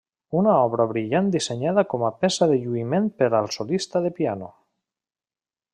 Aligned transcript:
Una 0.37 0.53
obra 0.69 0.87
brillant 0.91 1.27
dissenyada 1.35 1.83
com 1.91 2.05
a 2.07 2.11
peça 2.23 2.49
de 2.53 2.57
lluïment 2.65 3.07
per 3.21 3.29
al 3.41 3.53
solista 3.59 4.05
de 4.07 4.13
piano. 4.21 4.53